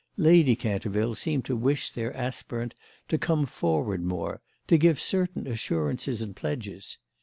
Lady 0.17 0.55
Canterville 0.55 1.13
seemed 1.13 1.45
to 1.45 1.55
wish 1.55 1.91
their 1.91 2.11
aspirant 2.17 2.73
to 3.07 3.19
come 3.19 3.45
forward 3.45 4.03
more, 4.03 4.41
to 4.65 4.75
give 4.79 4.99
certain 4.99 5.45
assurances 5.45 6.23
and 6.23 6.35
pledges. 6.35 6.97